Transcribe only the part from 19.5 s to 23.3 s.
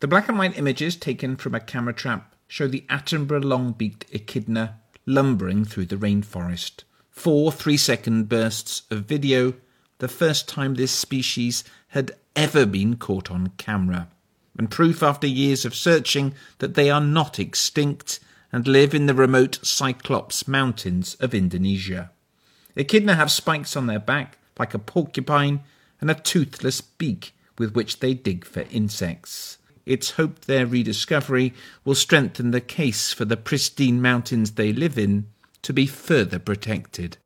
Cyclops Mountains of Indonesia. Echidna